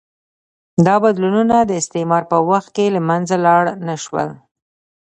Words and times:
دا 0.85 0.95
بدلونونه 1.03 1.57
د 1.61 1.71
استعمار 1.81 2.23
په 2.31 2.37
وخت 2.49 2.69
کې 2.75 2.85
له 2.95 3.01
منځه 3.09 3.35
لاړ 3.45 3.63
نه 3.87 3.95
شول. 4.03 4.29